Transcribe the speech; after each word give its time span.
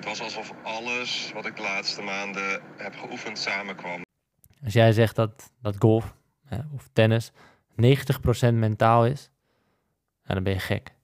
het 0.00 0.08
was 0.08 0.22
alsof 0.22 0.54
alles 0.62 1.30
wat 1.34 1.46
ik 1.46 1.56
de 1.56 1.62
laatste 1.62 2.02
maanden 2.02 2.60
heb 2.76 2.94
geoefend 2.94 3.38
samenkwam. 3.38 4.02
Als 4.64 4.72
jij 4.72 4.92
zegt 4.92 5.16
dat, 5.16 5.52
dat 5.62 5.76
golf 5.78 6.14
of 6.74 6.88
tennis 6.92 7.32
90% 7.32 7.34
mentaal 8.52 9.06
is, 9.06 9.30
dan 10.24 10.42
ben 10.42 10.52
je 10.52 10.58
gek. 10.58 10.94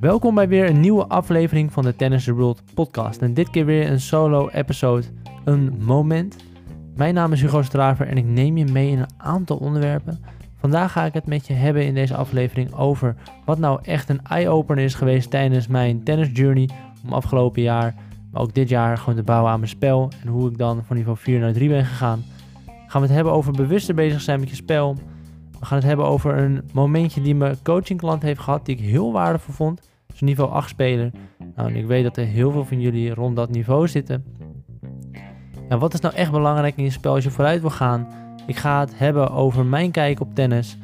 Welkom 0.00 0.34
bij 0.34 0.48
weer 0.48 0.68
een 0.68 0.80
nieuwe 0.80 1.06
aflevering 1.06 1.72
van 1.72 1.82
de 1.82 1.96
Tennis 1.96 2.24
the 2.24 2.32
World 2.32 2.74
podcast. 2.74 3.22
En 3.22 3.34
dit 3.34 3.50
keer 3.50 3.64
weer 3.64 3.90
een 3.90 4.00
solo 4.00 4.48
episode, 4.48 5.06
een 5.44 5.76
moment. 5.78 6.36
Mijn 6.94 7.14
naam 7.14 7.32
is 7.32 7.40
Hugo 7.40 7.62
Straver 7.62 8.06
en 8.06 8.16
ik 8.16 8.24
neem 8.24 8.56
je 8.56 8.64
mee 8.64 8.90
in 8.90 8.98
een 8.98 9.12
aantal 9.16 9.56
onderwerpen. 9.56 10.24
Vandaag 10.64 10.92
ga 10.92 11.04
ik 11.04 11.12
het 11.12 11.26
met 11.26 11.46
je 11.46 11.52
hebben 11.52 11.86
in 11.86 11.94
deze 11.94 12.16
aflevering 12.16 12.72
over 12.72 13.16
wat 13.44 13.58
nou 13.58 13.80
echt 13.82 14.08
een 14.08 14.20
eye-opener 14.22 14.84
is 14.84 14.94
geweest 14.94 15.30
tijdens 15.30 15.66
mijn 15.66 16.02
tennis 16.02 16.28
journey 16.32 16.68
om 17.04 17.12
afgelopen 17.12 17.62
jaar, 17.62 17.94
maar 18.30 18.42
ook 18.42 18.54
dit 18.54 18.68
jaar 18.68 18.98
gewoon 18.98 19.14
te 19.14 19.22
bouwen 19.22 19.50
aan 19.50 19.58
mijn 19.58 19.70
spel 19.70 20.10
en 20.22 20.28
hoe 20.28 20.50
ik 20.50 20.58
dan 20.58 20.82
van 20.84 20.96
niveau 20.96 21.18
4 21.18 21.40
naar 21.40 21.52
3 21.52 21.68
ben 21.68 21.84
gegaan. 21.84 22.24
Gaan 22.66 23.00
we 23.00 23.06
het 23.06 23.16
hebben 23.16 23.32
over 23.32 23.52
bewuster 23.52 23.94
bezig 23.94 24.20
zijn 24.20 24.40
met 24.40 24.48
je 24.48 24.54
spel. 24.54 24.96
We 25.60 25.66
gaan 25.66 25.78
het 25.78 25.86
hebben 25.86 26.06
over 26.06 26.38
een 26.38 26.62
momentje 26.72 27.22
die 27.22 27.34
mijn 27.34 27.62
coachingklant 27.62 28.22
heeft 28.22 28.40
gehad, 28.40 28.66
die 28.66 28.76
ik 28.76 28.82
heel 28.82 29.12
waardevol 29.12 29.54
vond. 29.54 29.80
Dus 30.06 30.20
niveau 30.20 30.50
8 30.50 30.68
speler. 30.68 31.10
Nou, 31.54 31.72
ik 31.72 31.86
weet 31.86 32.02
dat 32.02 32.16
er 32.16 32.26
heel 32.26 32.50
veel 32.50 32.64
van 32.64 32.80
jullie 32.80 33.14
rond 33.14 33.36
dat 33.36 33.50
niveau 33.50 33.88
zitten. 33.88 34.24
En 35.68 35.78
wat 35.78 35.94
is 35.94 36.00
nou 36.00 36.14
echt 36.14 36.30
belangrijk 36.30 36.76
in 36.76 36.84
je 36.84 36.90
spel 36.90 37.14
als 37.14 37.24
je 37.24 37.30
vooruit 37.30 37.60
wil 37.60 37.70
gaan? 37.70 38.23
Ik 38.46 38.56
ga 38.56 38.80
het 38.80 38.98
hebben 38.98 39.30
over 39.30 39.66
mijn 39.66 39.90
kijk 39.90 40.20
op 40.20 40.34
tennis. 40.34 40.76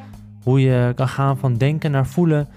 Hoe 0.43 0.61
je 0.61 0.93
kan 0.95 1.09
gaan 1.09 1.39
van 1.39 1.55
denken 1.55 1.91
naar 1.91 2.07
voelen. 2.07 2.49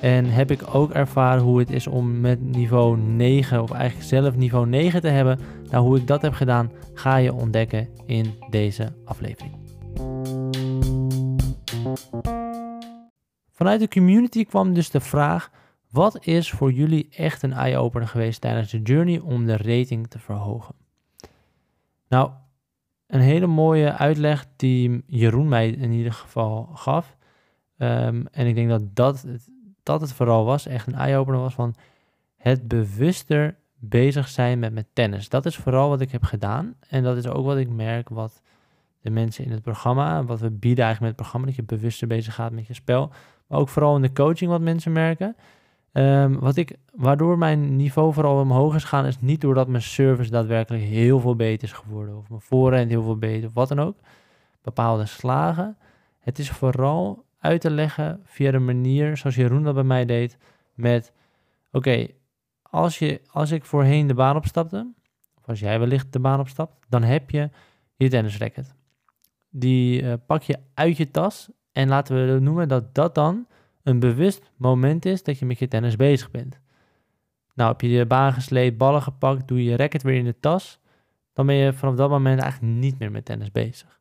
En 0.00 0.24
heb 0.24 0.50
ik 0.50 0.74
ook 0.74 0.90
ervaren 0.90 1.42
hoe 1.42 1.58
het 1.58 1.70
is 1.70 1.86
om 1.86 2.20
met 2.20 2.40
niveau 2.40 2.98
9, 2.98 3.62
of 3.62 3.70
eigenlijk 3.70 4.08
zelf 4.08 4.36
niveau 4.36 4.66
9 4.66 5.00
te 5.00 5.08
hebben. 5.08 5.38
Nou, 5.70 5.84
hoe 5.84 5.96
ik 5.96 6.06
dat 6.06 6.22
heb 6.22 6.32
gedaan, 6.32 6.70
ga 6.94 7.16
je 7.16 7.34
ontdekken 7.34 7.88
in 8.06 8.34
deze 8.50 8.92
aflevering. 9.04 9.54
Vanuit 13.52 13.80
de 13.80 13.88
community 13.88 14.44
kwam 14.44 14.74
dus 14.74 14.90
de 14.90 15.00
vraag: 15.00 15.50
wat 15.90 16.26
is 16.26 16.50
voor 16.50 16.72
jullie 16.72 17.08
echt 17.10 17.42
een 17.42 17.52
eye-opener 17.52 18.08
geweest 18.08 18.40
tijdens 18.40 18.70
de 18.70 18.82
journey 18.82 19.18
om 19.18 19.46
de 19.46 19.56
rating 19.56 20.08
te 20.08 20.18
verhogen? 20.18 20.74
Nou, 22.08 22.30
een 23.08 23.20
hele 23.20 23.46
mooie 23.46 23.92
uitleg 23.92 24.46
die 24.56 25.02
Jeroen 25.06 25.48
mij 25.48 25.70
in 25.70 25.90
ieder 25.92 26.12
geval 26.12 26.70
gaf. 26.74 27.16
Um, 27.78 28.26
en 28.26 28.46
ik 28.46 28.54
denk 28.54 28.68
dat 28.68 28.82
dat 28.94 29.26
dat 29.82 30.00
het 30.00 30.12
vooral 30.12 30.44
was, 30.44 30.66
echt 30.66 30.86
een 30.86 30.94
eye-opener 30.94 31.40
was 31.40 31.54
van 31.54 31.74
het 32.36 32.68
bewuster 32.68 33.56
bezig 33.74 34.28
zijn 34.28 34.58
met 34.58 34.72
mijn 34.72 34.86
tennis. 34.92 35.28
Dat 35.28 35.46
is 35.46 35.56
vooral 35.56 35.88
wat 35.88 36.00
ik 36.00 36.10
heb 36.10 36.22
gedaan. 36.22 36.74
En 36.88 37.02
dat 37.02 37.16
is 37.16 37.26
ook 37.26 37.44
wat 37.44 37.56
ik 37.56 37.68
merk 37.68 38.08
wat 38.08 38.42
de 39.00 39.10
mensen 39.10 39.44
in 39.44 39.50
het 39.50 39.62
programma, 39.62 40.24
wat 40.24 40.40
we 40.40 40.50
bieden 40.50 40.84
eigenlijk 40.84 41.00
met 41.00 41.08
het 41.08 41.16
programma, 41.16 41.46
dat 41.46 41.56
je 41.56 41.76
bewuster 41.76 42.06
bezig 42.06 42.34
gaat 42.34 42.52
met 42.52 42.66
je 42.66 42.74
spel. 42.74 43.10
Maar 43.46 43.58
ook 43.58 43.68
vooral 43.68 43.96
in 43.96 44.02
de 44.02 44.12
coaching 44.12 44.50
wat 44.50 44.60
mensen 44.60 44.92
merken. 44.92 45.36
Um, 45.92 46.38
wat 46.38 46.56
ik, 46.56 46.76
waardoor 46.94 47.38
mijn 47.38 47.76
niveau 47.76 48.12
vooral 48.12 48.40
omhoog 48.40 48.74
is 48.74 48.84
gaan, 48.84 49.06
is 49.06 49.20
niet 49.20 49.40
doordat 49.40 49.68
mijn 49.68 49.82
service 49.82 50.30
daadwerkelijk 50.30 50.82
heel 50.82 51.20
veel 51.20 51.36
beter 51.36 51.68
is 51.68 51.74
geworden. 51.74 52.16
Of 52.16 52.28
mijn 52.28 52.40
voorhand 52.40 52.90
heel 52.90 53.02
veel 53.02 53.16
beter, 53.18 53.48
of 53.48 53.54
wat 53.54 53.68
dan 53.68 53.80
ook. 53.80 53.96
Bepaalde 54.62 55.06
slagen. 55.06 55.76
Het 56.18 56.38
is 56.38 56.50
vooral 56.50 57.24
uit 57.38 57.60
te 57.60 57.70
leggen 57.70 58.20
via 58.24 58.50
de 58.50 58.58
manier 58.58 59.16
zoals 59.16 59.36
Jeroen 59.36 59.62
dat 59.62 59.74
bij 59.74 59.82
mij 59.82 60.04
deed. 60.04 60.38
Met, 60.74 61.12
oké, 61.72 62.06
als 62.62 63.00
als, 63.00 63.18
als 63.30 63.50
ik 63.50 63.64
voorheen 63.64 64.06
de 64.06 64.14
baan 64.14 64.36
opstapte, 64.36 64.92
of 65.38 65.48
als 65.48 65.60
jij 65.60 65.78
wellicht 65.78 66.12
de 66.12 66.20
baan 66.20 66.40
opstapt, 66.40 66.86
dan 66.88 67.02
heb 67.02 67.30
je 67.30 67.50
je 67.94 68.08
tennisracket. 68.08 68.74
Die 69.50 70.02
uh, 70.02 70.12
pak 70.26 70.42
je 70.42 70.58
uit 70.74 70.96
je 70.96 71.10
tas 71.10 71.50
en 71.72 71.88
laten 71.88 72.34
we 72.34 72.40
noemen 72.40 72.68
dat 72.68 72.94
dat 72.94 73.14
dan 73.14 73.46
een 73.88 73.98
bewust 73.98 74.50
moment 74.56 75.04
is 75.04 75.22
dat 75.22 75.38
je 75.38 75.46
met 75.46 75.58
je 75.58 75.68
tennis 75.68 75.96
bezig 75.96 76.30
bent. 76.30 76.60
Nou, 77.54 77.70
heb 77.70 77.80
je 77.80 77.98
de 77.98 78.06
baan 78.06 78.32
gesleept, 78.32 78.78
ballen 78.78 79.02
gepakt, 79.02 79.48
doe 79.48 79.64
je 79.64 79.70
je 79.70 79.76
racket 79.76 80.02
weer 80.02 80.14
in 80.14 80.24
de 80.24 80.40
tas, 80.40 80.80
dan 81.32 81.46
ben 81.46 81.54
je 81.54 81.72
vanaf 81.72 81.94
dat 81.94 82.10
moment 82.10 82.40
eigenlijk 82.40 82.72
niet 82.72 82.98
meer 82.98 83.10
met 83.10 83.24
tennis 83.24 83.50
bezig. 83.50 84.00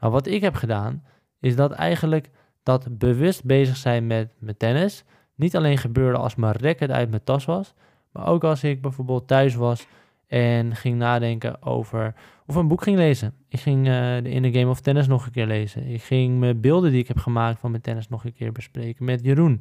Nou, 0.00 0.12
wat 0.12 0.26
ik 0.26 0.40
heb 0.40 0.54
gedaan, 0.54 1.04
is 1.40 1.56
dat 1.56 1.72
eigenlijk 1.72 2.30
dat 2.62 2.98
bewust 2.98 3.44
bezig 3.44 3.76
zijn 3.76 4.06
met, 4.06 4.32
met 4.38 4.58
tennis 4.58 5.04
niet 5.34 5.56
alleen 5.56 5.78
gebeurde 5.78 6.18
als 6.18 6.34
mijn 6.34 6.52
racket 6.52 6.90
uit 6.90 7.10
mijn 7.10 7.24
tas 7.24 7.44
was, 7.44 7.74
maar 8.12 8.26
ook 8.26 8.44
als 8.44 8.64
ik 8.64 8.82
bijvoorbeeld 8.82 9.26
thuis 9.26 9.54
was 9.54 9.86
en 10.26 10.76
ging 10.76 10.96
nadenken 10.96 11.62
over 11.62 12.14
of 12.46 12.54
een 12.54 12.68
boek 12.68 12.82
ging 12.82 12.96
lezen. 12.96 13.34
Ik 13.48 13.60
ging 13.60 13.86
uh, 13.86 13.92
de 14.22 14.30
Inner 14.30 14.52
Game 14.52 14.68
of 14.70 14.80
Tennis 14.80 15.06
nog 15.06 15.26
een 15.26 15.32
keer 15.32 15.46
lezen. 15.46 15.86
Ik 15.86 16.02
ging 16.02 16.38
mijn 16.38 16.60
beelden 16.60 16.90
die 16.90 17.00
ik 17.00 17.08
heb 17.08 17.18
gemaakt 17.18 17.58
van 17.58 17.70
mijn 17.70 17.82
tennis 17.82 18.08
nog 18.08 18.24
een 18.24 18.32
keer 18.32 18.52
bespreken 18.52 19.04
met 19.04 19.24
Jeroen. 19.24 19.60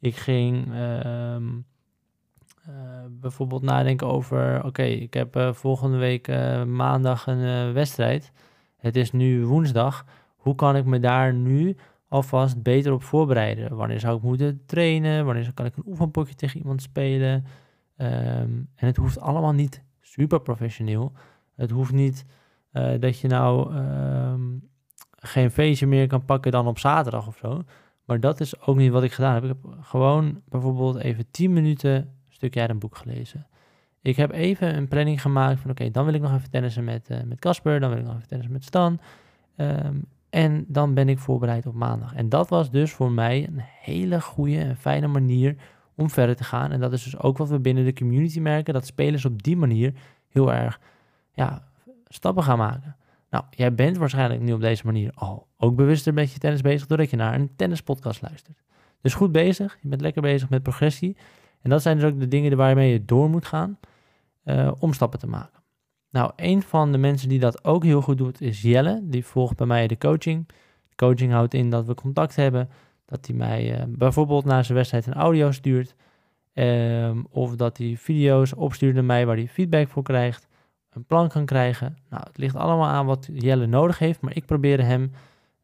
Ik 0.00 0.16
ging 0.16 0.72
uh, 0.72 1.36
uh, 1.36 1.44
bijvoorbeeld 3.10 3.62
nadenken 3.62 4.06
over, 4.06 4.64
oké, 4.64 4.82
ik 4.82 5.14
heb 5.14 5.36
eh, 5.36 5.52
volgende 5.52 5.96
week 5.96 6.28
maandag 6.66 7.26
een 7.26 7.72
wedstrijd. 7.72 8.32
Het 8.76 8.96
is 8.96 9.12
nu 9.12 9.44
woensdag. 9.46 10.04
Hoe 10.36 10.54
kan 10.54 10.76
ik 10.76 10.84
me 10.84 10.98
daar 10.98 11.34
nu 11.34 11.76
alvast 12.08 12.62
beter 12.62 12.92
op 12.92 13.02
voorbereiden? 13.02 13.76
Wanneer 13.76 14.00
zou 14.00 14.16
ik 14.16 14.22
moeten 14.22 14.62
trainen? 14.66 15.24
Wanneer 15.24 15.52
kan 15.54 15.66
ik 15.66 15.76
een 15.76 15.86
oefenpotje 15.86 16.34
tegen 16.34 16.58
iemand 16.58 16.82
spelen? 16.82 17.44
Um, 17.96 18.68
en 18.74 18.86
het 18.86 18.96
hoeft 18.96 19.20
allemaal 19.20 19.52
niet 19.52 19.83
super 20.14 20.40
professioneel. 20.40 21.12
Het 21.54 21.70
hoeft 21.70 21.92
niet 21.92 22.24
uh, 22.72 23.00
dat 23.00 23.18
je 23.18 23.28
nou 23.28 23.74
um, 23.74 24.68
geen 25.10 25.50
feestje 25.50 25.86
meer 25.86 26.06
kan 26.06 26.24
pakken 26.24 26.52
dan 26.52 26.66
op 26.66 26.78
zaterdag 26.78 27.26
of 27.26 27.36
zo. 27.36 27.62
Maar 28.04 28.20
dat 28.20 28.40
is 28.40 28.60
ook 28.60 28.76
niet 28.76 28.92
wat 28.92 29.02
ik 29.02 29.12
gedaan 29.12 29.34
heb. 29.34 29.42
Ik 29.42 29.48
heb 29.48 29.76
gewoon 29.80 30.42
bijvoorbeeld 30.48 30.96
even 30.96 31.30
10 31.30 31.52
minuten 31.52 31.94
een 31.94 32.08
stukje 32.28 32.60
uit 32.60 32.70
een 32.70 32.78
boek 32.78 32.96
gelezen. 32.96 33.46
Ik 34.02 34.16
heb 34.16 34.30
even 34.30 34.76
een 34.76 34.88
planning 34.88 35.20
gemaakt 35.20 35.60
van 35.60 35.70
oké, 35.70 35.90
dan 35.90 36.04
wil 36.04 36.14
ik 36.14 36.20
nog 36.20 36.34
even 36.34 36.50
tennissen 36.50 36.84
met 36.84 37.08
met 37.24 37.38
Casper, 37.38 37.80
dan 37.80 37.90
wil 37.90 37.98
ik 37.98 38.04
nog 38.04 38.14
even 38.14 38.28
tennissen 38.28 38.54
met 38.54 38.64
Stan. 38.64 39.00
Um, 39.56 40.04
en 40.30 40.64
dan 40.68 40.94
ben 40.94 41.08
ik 41.08 41.18
voorbereid 41.18 41.66
op 41.66 41.74
maandag. 41.74 42.14
En 42.14 42.28
dat 42.28 42.48
was 42.48 42.70
dus 42.70 42.92
voor 42.92 43.10
mij 43.10 43.46
een 43.46 43.60
hele 43.80 44.20
goede 44.20 44.58
en 44.58 44.76
fijne 44.76 45.06
manier 45.06 45.56
om 45.96 46.10
verder 46.10 46.36
te 46.36 46.44
gaan. 46.44 46.72
En 46.72 46.80
dat 46.80 46.92
is 46.92 47.02
dus 47.02 47.18
ook 47.18 47.38
wat 47.38 47.48
we 47.48 47.58
binnen 47.58 47.84
de 47.84 47.92
community 47.92 48.40
merken, 48.40 48.74
dat 48.74 48.86
spelers 48.86 49.24
op 49.24 49.42
die 49.42 49.56
manier 49.56 49.92
heel 50.28 50.52
erg 50.52 50.80
ja, 51.32 51.68
stappen 52.08 52.42
gaan 52.42 52.58
maken. 52.58 52.96
Nou, 53.30 53.44
jij 53.50 53.74
bent 53.74 53.96
waarschijnlijk 53.96 54.40
nu 54.40 54.52
op 54.52 54.60
deze 54.60 54.86
manier 54.86 55.10
al 55.14 55.46
ook 55.56 55.76
bewuster 55.76 56.14
met 56.14 56.32
je 56.32 56.38
tennis 56.38 56.60
bezig, 56.60 56.86
doordat 56.86 57.10
je 57.10 57.16
naar 57.16 57.34
een 57.34 57.50
tennispodcast 57.56 58.22
luistert. 58.22 58.62
Dus 59.00 59.14
goed 59.14 59.32
bezig, 59.32 59.78
je 59.80 59.88
bent 59.88 60.00
lekker 60.00 60.22
bezig 60.22 60.48
met 60.48 60.62
progressie. 60.62 61.16
En 61.62 61.70
dat 61.70 61.82
zijn 61.82 61.98
dus 61.98 62.10
ook 62.12 62.20
de 62.20 62.28
dingen 62.28 62.56
waarmee 62.56 62.92
je 62.92 63.04
door 63.04 63.30
moet 63.30 63.46
gaan 63.46 63.78
uh, 64.44 64.72
om 64.78 64.92
stappen 64.92 65.18
te 65.18 65.26
maken. 65.26 65.62
Nou, 66.10 66.32
een 66.36 66.62
van 66.62 66.92
de 66.92 66.98
mensen 66.98 67.28
die 67.28 67.38
dat 67.38 67.64
ook 67.64 67.84
heel 67.84 68.00
goed 68.00 68.18
doet 68.18 68.40
is 68.40 68.62
Jelle. 68.62 69.00
Die 69.02 69.24
volgt 69.24 69.56
bij 69.56 69.66
mij 69.66 69.86
de 69.86 69.98
coaching. 69.98 70.48
De 70.88 70.94
coaching 70.96 71.32
houdt 71.32 71.54
in 71.54 71.70
dat 71.70 71.86
we 71.86 71.94
contact 71.94 72.36
hebben. 72.36 72.68
Dat 73.06 73.26
hij 73.26 73.36
mij 73.36 73.78
uh, 73.78 73.84
bijvoorbeeld 73.88 74.44
na 74.44 74.62
zijn 74.62 74.76
wedstrijd 74.76 75.06
een 75.06 75.14
audio 75.14 75.50
stuurt. 75.50 75.94
Um, 76.54 77.26
of 77.30 77.56
dat 77.56 77.78
hij 77.78 77.96
video's 77.96 78.56
opstuurt 78.56 78.94
naar 78.94 79.04
mij 79.04 79.26
waar 79.26 79.36
hij 79.36 79.48
feedback 79.48 79.88
voor 79.88 80.02
krijgt. 80.02 80.46
Een 80.90 81.04
plan 81.04 81.28
kan 81.28 81.44
krijgen. 81.44 81.96
Nou, 82.10 82.22
het 82.26 82.38
ligt 82.38 82.56
allemaal 82.56 82.88
aan 82.88 83.06
wat 83.06 83.28
Jelle 83.32 83.66
nodig 83.66 83.98
heeft. 83.98 84.20
Maar 84.20 84.36
ik 84.36 84.46
probeerde 84.46 84.82
hem 84.82 85.12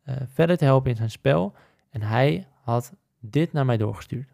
uh, 0.04 0.14
verder 0.32 0.56
te 0.56 0.64
helpen 0.64 0.90
in 0.90 0.96
zijn 0.96 1.10
spel. 1.10 1.54
En 1.90 2.02
hij 2.02 2.46
had 2.62 2.92
dit 3.20 3.52
naar 3.52 3.64
mij 3.64 3.76
doorgestuurd. 3.76 4.28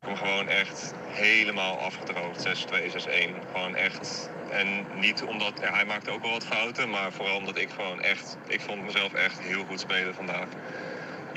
Ik 0.00 0.06
kom 0.06 0.16
gewoon 0.16 0.48
echt 0.48 0.94
helemaal 1.06 1.76
afgedroogd. 1.76 2.46
6-2, 2.46 2.50
6-1. 2.50 3.52
Gewoon 3.52 3.74
echt. 3.74 4.30
En 4.50 4.66
niet 5.00 5.24
omdat. 5.24 5.60
Hij 5.60 5.84
maakte 5.84 6.10
ook 6.10 6.22
wel 6.22 6.30
wat 6.30 6.46
fouten. 6.46 6.90
Maar 6.90 7.12
vooral 7.12 7.36
omdat 7.36 7.58
ik 7.58 7.68
gewoon 7.70 8.00
echt. 8.00 8.38
Ik 8.46 8.60
vond 8.60 8.82
mezelf 8.82 9.12
echt 9.12 9.40
heel 9.40 9.64
goed 9.64 9.80
spelen 9.80 10.14
vandaag. 10.14 10.48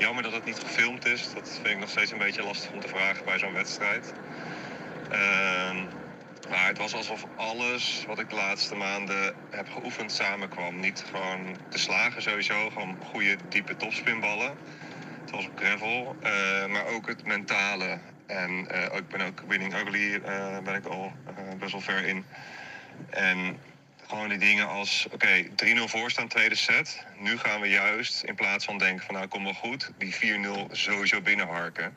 Jammer 0.02 0.22
dat 0.22 0.32
het 0.32 0.44
niet 0.44 0.58
gefilmd 0.58 1.06
is. 1.06 1.32
Dat 1.34 1.48
vind 1.48 1.66
ik 1.66 1.78
nog 1.78 1.88
steeds 1.88 2.10
een 2.10 2.18
beetje 2.18 2.42
lastig 2.42 2.72
om 2.72 2.80
te 2.80 2.88
vragen 2.88 3.24
bij 3.24 3.38
zo'n 3.38 3.52
wedstrijd. 3.52 4.12
Uh, 5.12 5.74
maar 6.50 6.66
het 6.66 6.78
was 6.78 6.94
alsof 6.94 7.26
alles 7.36 8.04
wat 8.06 8.18
ik 8.18 8.30
de 8.30 8.36
laatste 8.36 8.74
maanden 8.74 9.34
heb 9.50 9.68
geoefend 9.68 10.12
samenkwam. 10.12 10.80
Niet 10.80 11.04
gewoon 11.10 11.56
de 11.68 11.78
slagen 11.78 12.22
sowieso, 12.22 12.70
gewoon 12.70 12.98
goede 13.10 13.36
diepe 13.48 13.76
topspinballen. 13.76 14.56
Het 15.20 15.30
was 15.30 15.46
op 15.46 15.58
gravel, 15.58 16.16
uh, 16.22 16.66
maar 16.66 16.86
ook 16.86 17.06
het 17.06 17.26
mentale. 17.26 17.98
En 18.26 18.50
uh, 18.50 18.96
ik 18.96 19.08
ben 19.08 19.20
ook 19.20 19.42
winning 19.48 19.74
ugly, 19.74 20.14
uh, 20.14 20.58
ben 20.58 20.74
ik 20.74 20.86
al 20.86 21.12
best 21.58 21.72
wel 21.72 21.80
ver 21.80 22.06
in. 22.06 22.24
En 23.10 23.58
Gewoon 24.12 24.28
die 24.28 24.38
dingen 24.38 24.68
als, 24.68 25.06
oké, 25.12 25.44
3-0 25.44 25.48
voor 25.86 26.10
staan, 26.10 26.28
tweede 26.28 26.54
set. 26.54 27.06
Nu 27.18 27.38
gaan 27.38 27.60
we 27.60 27.68
juist, 27.68 28.22
in 28.22 28.34
plaats 28.34 28.64
van 28.64 28.78
denken 28.78 29.04
van 29.06 29.14
nou, 29.14 29.26
kom 29.26 29.44
wel 29.44 29.52
goed, 29.52 29.92
die 29.98 30.14
4-0 30.14 30.70
sowieso 30.70 31.20
binnenharken. 31.20 31.94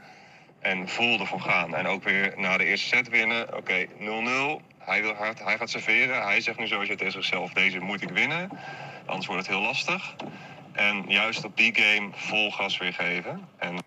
En 0.60 0.90
vol 0.90 1.20
ervoor 1.20 1.40
gaan. 1.42 1.76
En 1.76 1.86
ook 1.88 2.04
weer 2.04 2.34
na 2.38 2.58
de 2.58 2.66
eerste 2.66 2.88
set 2.88 3.10
winnen. 3.10 3.58
Oké, 3.58 3.86
0-0. 4.00 4.62
Hij 4.78 5.02
wil 5.02 5.14
hard, 5.14 5.44
hij 5.44 5.58
gaat 5.58 5.70
serveren. 5.70 6.22
Hij 6.24 6.42
zegt 6.42 6.58
nu 6.60 6.68
sowieso 6.68 6.96
tegen 6.96 7.12
zichzelf, 7.14 7.54
deze 7.54 7.80
moet 7.80 8.02
ik 8.02 8.10
winnen. 8.10 8.50
Anders 9.06 9.26
wordt 9.28 9.42
het 9.48 9.56
heel 9.56 9.66
lastig. 9.66 10.16
En 10.72 11.04
juist 11.08 11.46
op 11.46 11.58
die 11.58 11.76
game 11.76 12.10
vol 12.14 12.52
gas 12.52 12.78
weer 12.78 12.94
geven. 12.94 13.48
En 13.58 13.78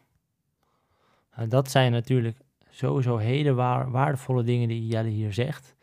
Nou, 1.37 1.49
dat 1.49 1.71
zijn 1.71 1.93
natuurlijk 1.93 2.37
sowieso 2.71 3.17
hele 3.17 3.55
waar- 3.55 3.91
waardevolle 3.91 4.43
dingen 4.45 4.69
die 4.69 4.87
Jelle 4.87 5.09
hier 5.09 5.33
zegt. 5.33 5.77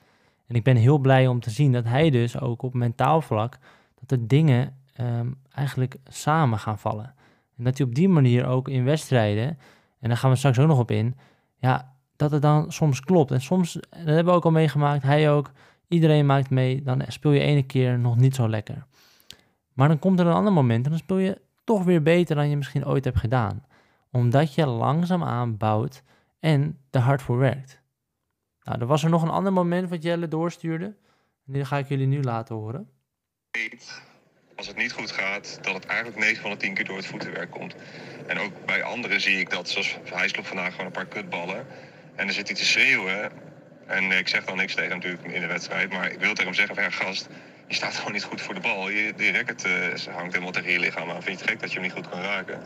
En 0.47 0.55
ik 0.55 0.63
ben 0.63 0.75
heel 0.75 0.97
blij 0.97 1.27
om 1.27 1.39
te 1.39 1.49
zien 1.49 1.71
dat 1.71 1.85
hij 1.85 2.09
dus 2.09 2.39
ook 2.39 2.61
op 2.61 2.73
mentaal 2.73 3.21
vlak, 3.21 3.57
dat 3.99 4.09
de 4.09 4.25
dingen 4.25 4.77
ehm, 4.93 5.31
eigenlijk 5.51 5.95
samen 6.07 6.59
gaan 6.59 6.79
vallen. 6.79 7.13
En 7.57 7.63
dat 7.63 7.77
hij 7.77 7.87
op 7.87 7.95
die 7.95 8.09
manier 8.09 8.45
ook 8.45 8.69
in 8.69 8.83
wedstrijden, 8.83 9.57
en 9.99 10.09
daar 10.09 10.17
gaan 10.17 10.29
we 10.29 10.35
straks 10.35 10.59
ook 10.59 10.67
nog 10.67 10.79
op 10.79 10.91
in, 10.91 11.15
ja, 11.57 11.93
dat 12.15 12.31
het 12.31 12.41
dan 12.41 12.71
soms 12.71 12.99
klopt. 12.99 13.31
En 13.31 13.41
soms, 13.41 13.73
dat 13.73 14.05
hebben 14.05 14.25
we 14.25 14.31
ook 14.31 14.45
al 14.45 14.51
meegemaakt, 14.51 15.03
hij 15.03 15.31
ook, 15.31 15.51
iedereen 15.87 16.25
maakt 16.25 16.49
mee, 16.49 16.83
dan 16.83 17.03
speel 17.07 17.31
je 17.31 17.39
ene 17.39 17.63
keer 17.63 17.99
nog 17.99 18.17
niet 18.17 18.35
zo 18.35 18.49
lekker. 18.49 18.85
Maar 19.73 19.87
dan 19.87 19.99
komt 19.99 20.19
er 20.19 20.25
een 20.25 20.33
ander 20.33 20.53
moment 20.53 20.85
en 20.85 20.91
dan 20.91 20.99
speel 20.99 21.17
je 21.17 21.41
toch 21.63 21.83
weer 21.83 22.01
beter 22.01 22.35
dan 22.35 22.49
je 22.49 22.57
misschien 22.57 22.85
ooit 22.85 23.05
hebt 23.05 23.19
gedaan. 23.19 23.65
Omdat 24.11 24.53
je 24.53 24.65
langzaamaan 24.65 25.57
bouwt 25.57 26.03
en 26.39 26.77
er 26.89 27.01
hard 27.01 27.21
voor 27.21 27.37
werkt. 27.37 27.81
Nou, 28.65 28.79
er 28.79 28.85
was 28.85 29.03
er 29.03 29.09
nog 29.09 29.21
een 29.21 29.29
ander 29.29 29.53
moment 29.53 29.89
wat 29.89 30.03
Jelle 30.03 30.27
doorstuurde. 30.27 30.85
En 31.47 31.53
die 31.53 31.65
ga 31.65 31.77
ik 31.77 31.87
jullie 31.87 32.07
nu 32.07 32.21
laten 32.21 32.55
horen. 32.55 32.89
als 34.55 34.67
het 34.67 34.75
niet 34.75 34.91
goed 34.91 35.11
gaat, 35.11 35.59
dat 35.61 35.73
het 35.73 35.85
eigenlijk 35.85 36.17
9 36.17 36.41
van 36.41 36.51
de 36.51 36.57
10 36.57 36.73
keer 36.73 36.85
door 36.85 36.97
het 36.97 37.05
voetenwerk 37.05 37.51
komt. 37.51 37.75
En 38.27 38.39
ook 38.39 38.65
bij 38.65 38.83
anderen 38.83 39.21
zie 39.21 39.39
ik 39.39 39.49
dat, 39.49 39.69
zoals 39.69 39.97
hij 40.03 40.27
sloeg 40.27 40.47
vandaag 40.47 40.71
gewoon 40.71 40.85
een 40.85 40.91
paar 40.91 41.05
kutballen. 41.05 41.67
En 42.15 42.25
dan 42.25 42.35
zit 42.35 42.47
hij 42.47 42.55
te 42.55 42.65
schreeuwen. 42.65 43.31
En 43.85 44.11
ik 44.11 44.27
zeg 44.27 44.45
dan 44.45 44.57
niks 44.57 44.75
tegen 44.75 44.89
hem 44.89 44.99
natuurlijk 44.99 45.33
in 45.33 45.41
de 45.41 45.47
wedstrijd. 45.47 45.91
Maar 45.91 46.11
ik 46.11 46.19
wil 46.19 46.29
tegen 46.29 46.43
hem 46.43 46.53
zeggen 46.53 46.75
van 46.75 46.91
gast, 46.91 47.29
je 47.67 47.73
staat 47.73 47.95
gewoon 47.95 48.11
niet 48.11 48.23
goed 48.23 48.41
voor 48.41 48.53
de 48.53 48.59
bal. 48.59 48.89
Je, 48.89 49.13
die 49.15 49.31
racket 49.31 49.63
eh, 49.63 50.13
hangt 50.13 50.33
helemaal 50.33 50.51
tegen 50.51 50.71
je 50.71 50.79
lichaam 50.79 51.09
aan. 51.09 51.23
Vind 51.23 51.39
je 51.39 51.43
het 51.43 51.51
gek 51.51 51.59
dat 51.59 51.69
je 51.69 51.79
hem 51.79 51.87
niet 51.87 51.95
goed 51.95 52.09
kan 52.09 52.21
raken? 52.21 52.61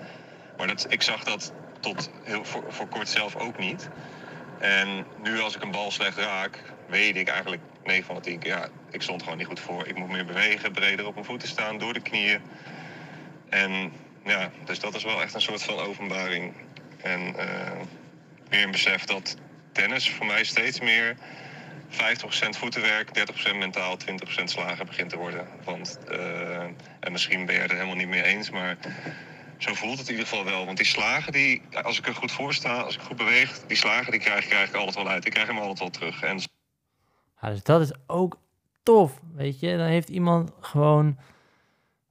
Maar 0.57 0.67
dat, 0.67 0.85
ik 0.89 1.01
zag 1.01 1.23
dat 1.23 1.53
tot 1.79 2.11
heel, 2.23 2.45
voor, 2.45 2.63
voor 2.67 2.87
kort 2.87 3.09
zelf 3.09 3.35
ook 3.35 3.57
niet. 3.57 3.89
En 4.59 5.05
nu 5.23 5.39
als 5.39 5.55
ik 5.55 5.61
een 5.61 5.71
bal 5.71 5.91
slecht 5.91 6.17
raak, 6.17 6.59
weet 6.87 7.15
ik 7.15 7.27
eigenlijk 7.27 7.61
9 7.83 8.05
van 8.05 8.15
de 8.15 8.21
10 8.21 8.39
keer, 8.39 8.51
ja, 8.51 8.67
ik 8.91 9.01
stond 9.01 9.23
gewoon 9.23 9.37
niet 9.37 9.47
goed 9.47 9.59
voor. 9.59 9.87
Ik 9.87 9.97
moet 9.97 10.09
meer 10.09 10.25
bewegen, 10.25 10.71
breder 10.71 11.07
op 11.07 11.13
mijn 11.13 11.25
voeten 11.25 11.47
staan, 11.47 11.77
door 11.77 11.93
de 11.93 12.01
knieën. 12.01 12.41
En 13.49 13.91
ja, 14.25 14.51
dus 14.65 14.79
dat 14.79 14.95
is 14.95 15.03
wel 15.03 15.21
echt 15.21 15.33
een 15.33 15.41
soort 15.41 15.63
van 15.63 15.79
openbaring. 15.79 16.53
En 17.01 17.35
eh, 17.37 17.79
meer 18.49 18.63
een 18.63 18.71
besef 18.71 19.05
dat 19.05 19.35
tennis 19.71 20.09
voor 20.09 20.25
mij 20.25 20.43
steeds 20.43 20.79
meer 20.79 21.15
50% 21.89 22.49
voetenwerk, 22.49 23.09
30% 23.53 23.55
mentaal, 23.55 23.97
20% 24.41 24.43
slagen 24.43 24.85
begint 24.85 25.09
te 25.09 25.17
worden. 25.17 25.47
Want, 25.63 25.99
eh, 26.09 26.63
en 26.99 27.11
misschien 27.11 27.45
ben 27.45 27.55
je 27.55 27.61
het 27.61 27.69
er 27.69 27.75
helemaal 27.75 27.97
niet 27.97 28.07
mee 28.07 28.23
eens, 28.23 28.49
maar 28.49 28.77
zo 29.59 29.73
voelt 29.73 29.97
het 29.97 30.07
in 30.07 30.13
ieder 30.13 30.27
geval 30.27 30.45
wel. 30.45 30.65
Want 30.65 30.77
die 30.77 30.85
slagen, 30.85 31.31
die, 31.31 31.61
als 31.83 31.99
ik 31.99 32.07
er 32.07 32.15
goed 32.15 32.31
voor 32.31 32.53
sta, 32.53 32.81
als 32.81 32.95
ik 32.95 33.01
goed 33.01 33.17
beweeg, 33.17 33.59
die 33.67 33.77
slagen 33.77 34.11
die 34.11 34.19
krijg, 34.19 34.47
krijg 34.47 34.69
ik 34.69 34.75
altijd 34.75 34.95
wel 34.95 35.07
uit. 35.07 35.25
Ik 35.25 35.31
krijg 35.31 35.47
hem 35.47 35.57
altijd 35.57 35.79
wel 35.79 35.89
terug. 35.89 36.21
En 36.23 36.39
dus 37.41 37.63
dat 37.63 37.81
is 37.81 37.91
ook 38.07 38.37
tof, 38.83 39.21
weet 39.33 39.59
je. 39.59 39.77
Dan 39.77 39.87
heeft 39.87 40.09
iemand 40.09 40.51
gewoon 40.59 41.17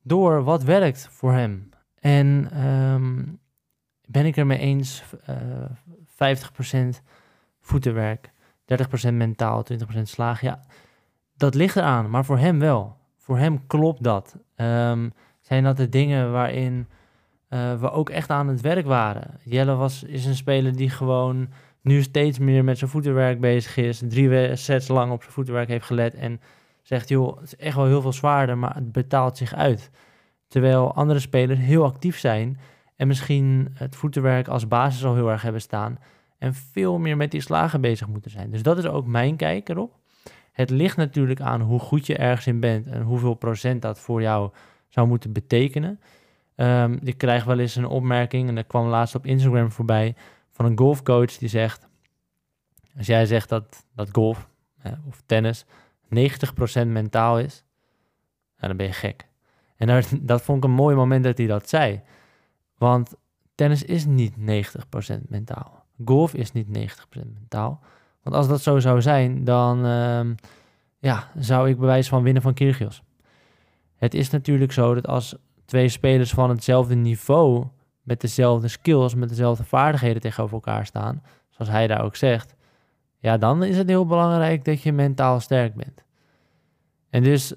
door 0.02 0.44
wat 0.44 0.62
werkt 0.62 1.08
voor 1.10 1.32
hem. 1.32 1.70
En 2.00 2.48
ehm, 2.52 3.24
ben 4.06 4.26
ik 4.26 4.36
ermee 4.36 4.58
eens, 4.58 5.02
eh 5.24 5.36
50% 6.06 7.02
voetenwerk, 7.60 8.30
30% 9.10 9.12
mentaal, 9.12 9.64
20% 9.98 10.02
slaag. 10.02 10.40
Ja, 10.40 10.60
dat 11.36 11.54
ligt 11.54 11.76
eraan, 11.76 12.10
maar 12.10 12.24
voor 12.24 12.38
hem 12.38 12.58
wel. 12.58 12.96
Voor 13.16 13.38
hem 13.38 13.66
klopt 13.66 14.02
dat. 14.02 14.36
Ehm, 14.54 15.08
zijn 15.40 15.64
dat 15.64 15.76
de 15.76 15.88
dingen 15.88 16.32
waarin 16.32 16.88
eh, 17.48 17.80
we 17.80 17.90
ook 17.90 18.10
echt 18.10 18.30
aan 18.30 18.48
het 18.48 18.60
werk 18.60 18.86
waren. 18.86 19.40
Jelle 19.42 19.74
was, 19.74 20.02
is 20.02 20.24
een 20.24 20.34
speler 20.36 20.76
die 20.76 20.90
gewoon 20.90 21.48
nu 21.80 22.02
steeds 22.02 22.38
meer 22.38 22.64
met 22.64 22.78
zijn 22.78 22.90
voetenwerk 22.90 23.40
bezig 23.40 23.76
is. 23.76 24.02
Drie 24.08 24.56
sets 24.56 24.88
lang 24.88 25.12
op 25.12 25.20
zijn 25.20 25.34
voetenwerk 25.34 25.68
heeft 25.68 25.84
gelet. 25.84 26.14
En 26.14 26.40
zegt, 26.82 27.08
joh, 27.08 27.36
het 27.36 27.44
is 27.44 27.56
echt 27.56 27.76
wel 27.76 27.86
heel 27.86 28.02
veel 28.02 28.12
zwaarder, 28.12 28.58
maar 28.58 28.74
het 28.74 28.92
betaalt 28.92 29.36
zich 29.36 29.54
uit. 29.54 29.90
Terwijl 30.48 30.94
andere 30.94 31.18
spelers 31.18 31.58
heel 31.58 31.84
actief 31.84 32.18
zijn. 32.18 32.58
En 32.96 33.06
misschien 33.06 33.70
het 33.74 33.96
voetenwerk 33.96 34.48
als 34.48 34.68
basis 34.68 35.04
al 35.04 35.14
heel 35.14 35.30
erg 35.30 35.42
hebben 35.42 35.60
staan. 35.60 35.98
En 36.38 36.54
veel 36.54 36.98
meer 36.98 37.16
met 37.16 37.30
die 37.30 37.40
slagen 37.40 37.80
bezig 37.80 38.08
moeten 38.08 38.30
zijn. 38.30 38.50
Dus 38.50 38.62
dat 38.62 38.78
is 38.78 38.86
ook 38.86 39.06
mijn 39.06 39.36
kijk 39.36 39.68
erop. 39.68 39.96
Het 40.52 40.70
ligt 40.70 40.96
natuurlijk 40.96 41.40
aan 41.40 41.60
hoe 41.60 41.78
goed 41.78 42.06
je 42.06 42.16
ergens 42.16 42.46
in 42.46 42.60
bent. 42.60 42.86
En 42.86 43.02
hoeveel 43.02 43.34
procent 43.34 43.82
dat 43.82 44.00
voor 44.00 44.22
jou 44.22 44.50
zou 44.88 45.08
moeten 45.08 45.32
betekenen. 45.32 46.00
Ehm, 46.58 46.98
ik 47.02 47.18
krijg 47.18 47.44
wel 47.44 47.58
eens 47.58 47.76
een 47.76 47.86
opmerking, 47.86 48.48
en 48.48 48.54
dat 48.54 48.66
kwam 48.66 48.86
laatst 48.86 49.14
op 49.14 49.26
Instagram 49.26 49.72
voorbij, 49.72 50.14
van 50.50 50.64
een 50.64 50.78
golfcoach 50.78 51.36
die 51.36 51.48
zegt, 51.48 51.88
als 52.96 53.06
jij 53.06 53.26
zegt 53.26 53.48
dat, 53.48 53.86
dat 53.94 54.08
golf 54.12 54.48
hè, 54.78 54.90
of 55.08 55.22
tennis 55.26 55.64
90% 55.64 56.86
mentaal 56.86 57.38
is, 57.38 57.64
nou, 58.56 58.68
dan 58.68 58.76
ben 58.76 58.86
je 58.86 58.92
gek. 58.92 59.26
En 59.76 59.86
daar, 59.86 60.04
dat 60.20 60.42
vond 60.42 60.58
ik 60.58 60.64
een 60.64 60.76
mooi 60.76 60.96
moment 60.96 61.24
dat 61.24 61.38
hij 61.38 61.46
dat 61.46 61.68
zei. 61.68 62.02
Want 62.76 63.14
tennis 63.54 63.82
is 63.82 64.04
niet 64.04 64.34
90% 64.36 64.42
mentaal. 65.28 65.84
Golf 66.04 66.34
is 66.34 66.52
niet 66.52 66.66
90% 66.66 66.70
mentaal. 67.34 67.80
Want 68.22 68.36
als 68.36 68.48
dat 68.48 68.60
zo 68.60 68.78
zou 68.78 69.02
zijn, 69.02 69.44
dan 69.44 69.84
ehm, 69.84 70.34
ja, 70.98 71.30
zou 71.36 71.68
ik 71.68 71.78
bewijs 71.78 72.08
van 72.08 72.22
winnen 72.22 72.42
van 72.42 72.54
Kyrgios. 72.54 73.02
Het 73.96 74.14
is 74.14 74.30
natuurlijk 74.30 74.72
zo 74.72 74.94
dat 74.94 75.06
als 75.06 75.36
twee 75.68 75.88
spelers 75.88 76.30
van 76.30 76.50
hetzelfde 76.50 76.94
niveau, 76.94 77.66
met 78.02 78.20
dezelfde 78.20 78.68
skills, 78.68 79.14
met 79.14 79.28
dezelfde 79.28 79.64
vaardigheden 79.64 80.22
tegenover 80.22 80.54
elkaar 80.54 80.86
staan, 80.86 81.22
zoals 81.48 81.70
hij 81.70 81.86
daar 81.86 82.04
ook 82.04 82.16
zegt, 82.16 82.54
ja, 83.18 83.36
dan 83.38 83.62
is 83.62 83.76
het 83.76 83.88
heel 83.88 84.06
belangrijk 84.06 84.64
dat 84.64 84.82
je 84.82 84.92
mentaal 84.92 85.40
sterk 85.40 85.74
bent. 85.74 86.04
En 87.10 87.22
dus 87.22 87.54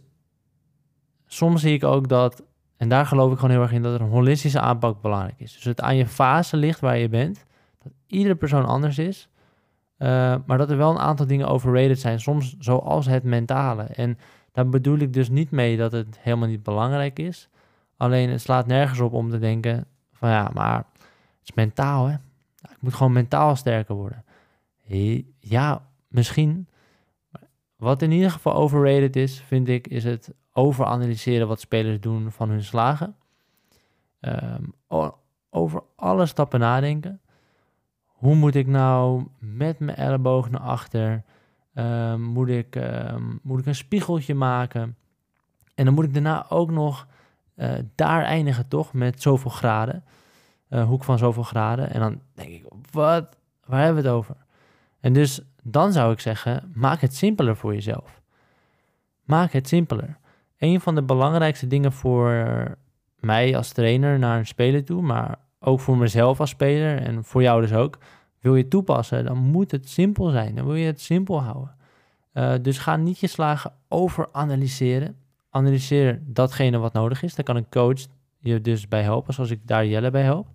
soms 1.25 1.61
zie 1.61 1.73
ik 1.73 1.83
ook 1.83 2.07
dat, 2.07 2.43
en 2.77 2.89
daar 2.89 3.05
geloof 3.05 3.31
ik 3.31 3.35
gewoon 3.37 3.51
heel 3.51 3.61
erg 3.61 3.71
in, 3.71 3.81
dat 3.81 3.93
er 3.93 4.01
een 4.01 4.09
holistische 4.09 4.59
aanpak 4.59 5.01
belangrijk 5.01 5.39
is. 5.39 5.53
Dus 5.53 5.63
het 5.63 5.81
aan 5.81 5.95
je 5.95 6.07
fase 6.07 6.57
ligt 6.57 6.79
waar 6.79 6.97
je 6.97 7.09
bent, 7.09 7.45
dat 7.83 7.91
iedere 8.07 8.35
persoon 8.35 8.65
anders 8.65 8.97
is, 8.97 9.29
eh, 9.97 10.35
maar 10.45 10.57
dat 10.57 10.71
er 10.71 10.77
wel 10.77 10.91
een 10.91 10.99
aantal 10.99 11.27
dingen 11.27 11.47
overrated 11.47 11.99
zijn, 11.99 12.19
soms 12.19 12.56
zoals 12.59 13.06
het 13.06 13.23
mentale. 13.23 13.83
En 13.83 14.18
daar 14.51 14.69
bedoel 14.69 14.97
ik 14.97 15.13
dus 15.13 15.30
niet 15.30 15.51
mee 15.51 15.77
dat 15.77 15.91
het 15.91 16.19
helemaal 16.19 16.47
niet 16.47 16.63
belangrijk 16.63 17.19
is. 17.19 17.49
Alleen 18.01 18.29
het 18.29 18.41
slaat 18.41 18.67
nergens 18.67 18.99
op 18.99 19.13
om 19.13 19.29
te 19.29 19.39
denken 19.39 19.85
van 20.11 20.29
ja, 20.29 20.49
maar 20.53 20.77
het 20.77 21.43
is 21.43 21.53
mentaal 21.53 22.05
hè. 22.05 22.13
Ik 22.61 22.77
moet 22.79 22.93
gewoon 22.93 23.11
mentaal 23.11 23.55
sterker 23.55 23.95
worden. 23.95 24.25
Ja, 25.39 25.87
misschien. 26.07 26.67
Wat 27.75 28.01
in 28.01 28.11
ieder 28.11 28.31
geval 28.31 28.53
overrated 28.53 29.15
is, 29.15 29.41
vind 29.41 29.67
ik, 29.67 29.87
is 29.87 30.03
het 30.03 30.33
overanalyseren 30.53 31.47
wat 31.47 31.59
spelers 31.59 31.99
doen 31.99 32.31
van 32.31 32.49
hun 32.49 32.63
slagen. 32.63 33.15
Ehm, 34.19 34.63
over 35.49 35.83
alle 35.95 36.25
stappen 36.25 36.59
nadenken. 36.59 37.21
Hoe 38.05 38.35
moet 38.35 38.55
ik 38.55 38.67
nou 38.67 39.27
met 39.39 39.79
mijn 39.79 39.97
elleboog 39.97 40.49
naar 40.49 40.61
achter? 40.61 41.23
Ehm, 41.73 42.21
moet, 42.21 42.49
ik, 42.49 42.75
ehm, 42.75 43.23
moet 43.41 43.59
ik 43.59 43.65
een 43.65 43.75
spiegeltje 43.75 44.35
maken? 44.35 44.95
En 45.75 45.85
dan 45.85 45.93
moet 45.93 46.05
ik 46.05 46.13
daarna 46.13 46.45
ook 46.49 46.71
nog 46.71 47.07
eh, 47.61 47.80
daar 47.95 48.23
eindigen, 48.23 48.68
toch? 48.68 48.94
Met 48.94 49.21
zoveel 49.21 49.51
graden. 49.51 50.03
Eh, 50.69 50.85
hoek 50.85 51.03
van 51.03 51.18
zoveel 51.18 51.44
graden. 51.44 51.91
En 51.91 51.99
dan 51.99 52.21
denk 52.33 52.49
ik, 52.49 52.65
wat? 52.91 53.37
Waar 53.65 53.83
hebben 53.83 54.03
we 54.03 54.09
het 54.09 54.18
over? 54.18 54.35
En 54.99 55.13
dus 55.13 55.41
dan 55.63 55.91
zou 55.91 56.11
ik 56.11 56.19
zeggen, 56.19 56.71
maak 56.73 57.01
het 57.01 57.15
simpeler 57.15 57.56
voor 57.56 57.73
jezelf. 57.73 58.21
Maak 59.23 59.51
het 59.51 59.68
simpeler. 59.68 60.18
Een 60.57 60.81
van 60.81 60.95
de 60.95 61.03
belangrijkste 61.03 61.68
dingen 61.68 61.91
voor 61.91 62.45
mij 63.19 63.57
als 63.57 63.71
trainer 63.71 64.19
naar 64.19 64.37
een 64.37 64.47
speler 64.47 64.85
toe, 64.85 65.01
maar 65.01 65.39
ook 65.59 65.80
voor 65.80 65.97
mezelf 65.97 66.39
als 66.39 66.49
speler 66.49 67.01
en 67.01 67.23
voor 67.23 67.41
jou 67.41 67.61
dus 67.61 67.73
ook. 67.73 67.97
Wil 68.39 68.56
je 68.56 68.68
toepassen, 68.68 69.25
dan 69.25 69.37
moet 69.37 69.71
het 69.71 69.89
simpel 69.89 70.30
zijn. 70.30 70.56
Dan 70.56 70.65
wil 70.65 70.75
je 70.75 70.85
het 70.85 71.01
simpel 71.01 71.41
houden. 71.41 71.75
Eh, 72.31 72.53
dus 72.61 72.77
ga 72.77 72.95
niet 72.95 73.19
je 73.19 73.27
slagen 73.27 73.73
overanalyseren. 73.87 75.15
Analyseer 75.51 76.21
datgene 76.25 76.77
wat 76.77 76.93
nodig 76.93 77.23
is. 77.23 77.35
Daar 77.35 77.45
kan 77.45 77.55
een 77.55 77.69
coach 77.69 77.99
je 78.37 78.61
dus 78.61 78.87
bij 78.87 79.01
helpen, 79.01 79.33
zoals 79.33 79.49
ik 79.49 79.67
daar 79.67 79.85
Jelle 79.85 80.11
bij 80.11 80.23
help. 80.23 80.47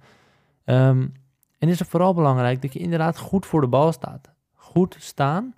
Ehm, 0.65 1.07
en 1.59 1.69
is 1.69 1.79
het 1.79 1.89
vooral 1.89 2.15
belangrijk 2.15 2.63
dat 2.63 2.73
je 2.73 2.79
inderdaad 2.79 3.19
goed 3.19 3.47
voor 3.47 3.61
de 3.61 3.67
bal 3.67 3.93
staat. 3.93 4.31
Goed 4.53 4.97
staan 4.99 5.55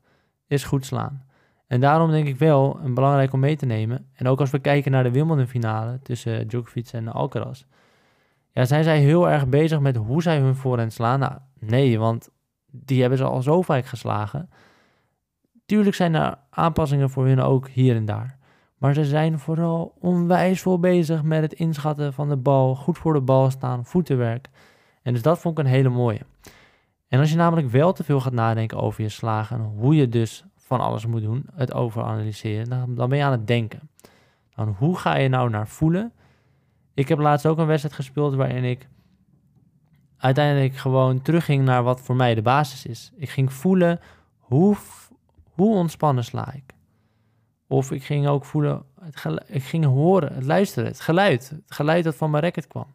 is 0.47 0.64
goed 0.64 0.87
slaan. 0.87 1.26
En 1.66 1.80
daarom 1.80 2.11
denk 2.11 2.26
ik 2.26 2.37
wel 2.37 2.78
een 2.83 2.95
belangrijk 2.95 3.33
om 3.33 3.40
mee 3.40 3.57
te 3.57 3.66
nemen. 3.66 4.07
En 4.14 4.26
ook 4.26 4.40
als 4.40 4.50
we 4.50 4.59
kijken 4.59 4.92
naar 4.92 5.02
de 5.02 5.11
Wimbledon 5.11 5.47
finale 5.47 5.99
tussen 6.02 6.49
Djokovic 6.49 6.88
en 6.92 7.09
Alcaraz. 7.09 7.64
Ja, 8.50 8.64
zijn 8.64 8.85
zij 8.85 8.99
heel 8.99 9.28
erg 9.28 9.49
bezig 9.49 9.80
met 9.80 9.97
hoe 9.97 10.23
zij 10.23 10.38
hun 10.38 10.54
voorhand 10.54 10.92
slaan? 10.92 11.18
Nou, 11.18 11.33
nee, 11.59 11.99
want 11.99 12.30
die 12.71 13.00
hebben 13.00 13.18
ze 13.18 13.25
al 13.25 13.42
zo 13.42 13.62
vaak 13.62 13.87
geslagen. 13.87 14.50
Tuurlijk 15.66 15.97
zijn 15.97 16.14
er 16.14 16.38
aanpassingen 16.50 17.11
voor 17.11 17.26
hun 17.26 17.40
ook 17.40 17.68
hier 17.68 17.97
en 17.97 18.04
daar. 18.04 18.38
Maar 18.79 18.95
ze 18.95 19.05
zijn 19.05 19.39
vooral 19.39 19.95
onwijs 20.01 20.63
veel 20.63 20.79
bezig 20.79 21.23
met 21.23 21.43
het 21.43 21.53
inschatten 21.53 22.13
van 22.13 22.29
de 22.29 22.37
bal, 22.37 22.75
goed 22.75 22.99
voor 22.99 23.13
de 23.13 23.21
bal 23.21 23.51
staan, 23.51 23.85
voetenwerk. 23.85 24.49
En 25.03 25.13
dus 25.13 25.23
dat 25.23 25.39
vond 25.39 25.59
ik 25.59 25.65
een 25.65 25.71
hele 25.71 25.89
mooie. 25.89 26.21
En 27.09 27.21
als 27.21 27.31
je 27.31 27.37
namelijk 27.37 27.69
wel 27.69 27.93
te 27.93 28.05
veel 28.05 28.21
gaat 28.21 28.33
nadenken 28.33 28.79
over 28.79 29.03
je 29.03 29.09
slagen 29.09 29.57
en 29.57 29.63
hoe 29.63 29.97
je 29.97 30.09
dus 30.09 30.45
van 30.57 30.81
alles 30.81 31.07
moet 31.07 31.23
doen, 31.23 31.47
het 31.55 31.73
overanalyseren, 31.73 32.69
dan, 32.69 32.95
dan 32.95 33.09
ben 33.09 33.19
je 33.19 33.25
aan 33.25 33.33
het 33.33 33.47
denken. 33.47 33.91
Dan 34.55 34.75
hoe 34.79 34.99
ga 34.99 35.17
je 35.17 35.29
nou 35.29 35.51
naar 35.51 35.69
voelen? 35.69 36.13
Ik 36.95 37.09
heb 37.09 37.19
laatst 37.19 37.47
ook 37.47 37.59
een 37.59 37.67
wedstrijd 37.67 37.95
gespeeld 37.95 38.35
waarin 38.35 38.65
ik 38.65 38.89
uiteindelijk 40.17 40.77
gewoon 40.77 41.23
terugging 41.23 41.65
naar 41.65 41.83
wat 41.83 42.01
voor 42.01 42.17
mij 42.17 42.35
de 42.35 42.43
basis 42.43 42.87
is. 42.87 43.13
Ik 43.17 43.31
ging 43.31 43.53
voelen 43.53 44.01
hoe, 44.39 44.77
hoe 45.55 45.77
ontspannen 45.77 46.25
sla 46.25 46.53
ik. 46.53 46.75
Of 47.69 47.93
ik 47.93 48.05
ging 48.05 48.27
ook 48.27 48.45
voelen, 48.45 48.83
ik 49.47 49.63
ging 49.63 49.85
horen, 49.85 50.35
het 50.35 50.45
luisteren, 50.45 50.89
het 50.89 51.01
geluid. 51.01 51.49
Het 51.49 51.75
geluid 51.75 52.05
dat 52.05 52.15
van 52.15 52.31
mijn 52.31 52.43
racket 52.43 52.67
kwam. 52.67 52.87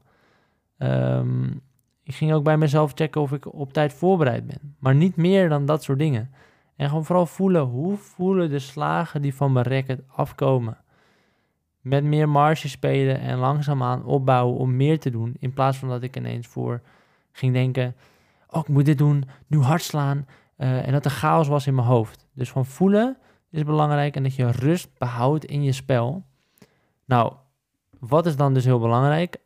Ehm, 0.78 1.48
ik 2.04 2.16
ging 2.16 2.34
ook 2.34 2.44
bij 2.44 2.58
mezelf 2.58 2.92
checken 2.96 3.22
of 3.22 3.32
ik 3.32 3.54
op 3.54 3.74
tijd 3.74 3.94
voorbereid 3.94 4.48
ben. 4.48 4.76
Maar 4.80 4.96
niet 4.96 5.16
meer 5.16 5.50
dan 5.50 5.66
dat 5.66 5.84
soort 5.84 6.00
dingen. 6.00 6.32
En 6.76 6.88
gewoon 6.88 7.06
vooral 7.06 7.26
voelen, 7.26 7.62
hoe 7.62 7.98
voelen 7.98 8.50
de 8.50 8.60
slagen 8.60 9.22
die 9.22 9.36
van 9.36 9.52
mijn 9.52 9.66
racket 9.66 10.02
afkomen. 10.08 10.78
Met 11.82 12.04
meer 12.04 12.30
marge 12.30 12.70
spelen 12.70 13.20
en 13.20 13.38
langzaamaan 13.38 14.06
opbouwen 14.06 14.58
om 14.58 14.76
meer 14.76 15.00
te 15.00 15.10
doen. 15.10 15.36
In 15.40 15.54
plaats 15.54 15.78
van 15.78 15.90
dat 15.90 16.04
ik 16.04 16.18
ineens 16.18 16.48
voor 16.48 16.82
ging 17.32 17.54
denken, 17.54 17.96
oh 18.50 18.62
ik 18.62 18.68
moet 18.68 18.86
dit 18.86 18.98
doen, 18.98 19.24
nu 19.48 19.60
hard 19.60 19.82
slaan. 19.82 20.28
Uh, 20.58 20.88
en 20.88 20.92
dat 20.92 21.06
er 21.06 21.12
chaos 21.12 21.48
was 21.48 21.68
in 21.68 21.76
mijn 21.76 21.88
hoofd. 21.88 22.28
Dus 22.34 22.52
van 22.52 22.66
voelen 22.66 23.18
is 23.54 23.64
belangrijk 23.64 24.16
en 24.16 24.24
dat 24.24 24.36
je 24.36 24.52
rust 24.52 24.98
behoudt 24.98 25.46
in 25.46 25.64
je 25.64 25.72
spel. 25.72 26.26
Nou, 27.06 27.34
wat 28.00 28.26
is 28.26 28.36
dan 28.36 28.54
dus 28.54 28.66
heel 28.66 28.80
belangrijk? 28.80 29.38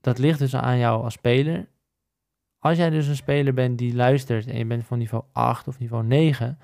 Dat 0.00 0.18
ligt 0.18 0.38
dus 0.38 0.56
aan 0.56 0.78
jou 0.78 1.04
als 1.04 1.12
speler. 1.12 1.68
Als 2.58 2.76
jij 2.76 2.90
dus 2.90 3.06
een 3.06 3.16
speler 3.16 3.54
bent 3.54 3.78
die 3.78 3.94
luistert 3.94 4.46
en 4.46 4.58
je 4.58 4.64
bent 4.64 4.84
van 4.84 4.98
niveau 4.98 5.24
8 5.32 5.68
of 5.68 5.78
niveau 5.78 6.04
9, 6.04 6.58